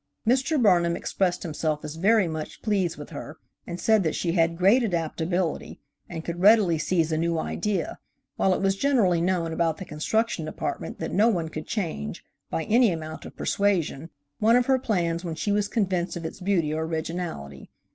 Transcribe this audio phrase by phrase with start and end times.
[0.27, 0.59] Mr.
[0.59, 4.81] Burnham expressed himself as very much pleased with her and said that she had great
[4.81, 7.99] adaptability, and could readily seize a new idea,
[8.35, 12.63] while it was generally known about the Construction Department that no one could change, by
[12.63, 14.09] any amount of persuasion,
[14.39, 17.69] one of her plans when she was convinced of its beauty or originality.